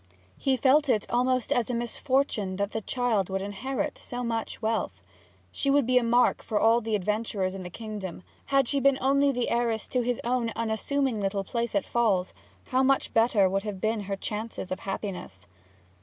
He 0.39 0.57
felt 0.57 0.89
it 0.89 1.05
almost 1.11 1.51
as 1.51 1.69
a 1.69 1.75
misfortune 1.75 2.55
that 2.55 2.71
the 2.71 2.81
child 2.81 3.29
would 3.29 3.43
inherit 3.43 3.99
so 3.99 4.23
much 4.23 4.59
wealth. 4.59 4.99
She 5.51 5.69
would 5.69 5.85
be 5.85 5.99
a 5.99 6.03
mark 6.03 6.41
for 6.41 6.59
all 6.59 6.81
the 6.81 6.95
adventurers 6.95 7.53
in 7.53 7.61
the 7.61 7.69
kingdom. 7.69 8.23
Had 8.45 8.67
she 8.67 8.79
been 8.79 8.97
only 8.99 9.31
the 9.31 9.51
heiress 9.51 9.87
to 9.89 10.01
his 10.01 10.19
own 10.23 10.49
unassuming 10.55 11.21
little 11.21 11.43
place 11.43 11.75
at 11.75 11.85
Falls, 11.85 12.33
how 12.69 12.81
much 12.81 13.13
better 13.13 13.47
would 13.47 13.61
have 13.61 13.79
been 13.79 13.99
her 14.09 14.15
chances 14.15 14.71
of 14.71 14.79
happiness! 14.79 15.45